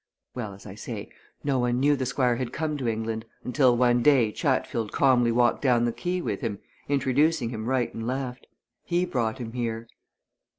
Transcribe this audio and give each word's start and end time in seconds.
Well, 0.33 0.55
as 0.55 0.65
I 0.65 0.73
say, 0.73 1.11
no 1.43 1.59
one 1.59 1.79
knew 1.79 1.95
the 1.95 2.07
Squire 2.07 2.37
had 2.37 2.51
come 2.51 2.75
to 2.75 2.87
England, 2.87 3.23
until 3.43 3.77
one 3.77 4.01
day 4.01 4.31
Chatfield 4.31 4.91
calmly 4.91 5.31
walked 5.31 5.61
down 5.61 5.85
the 5.85 5.91
quay 5.93 6.21
with 6.21 6.41
him, 6.41 6.57
introducing 6.89 7.49
him 7.51 7.67
right 7.67 7.93
and 7.93 8.07
left. 8.07 8.47
He 8.83 9.05
brought 9.05 9.37
him 9.37 9.51
here." 9.53 9.87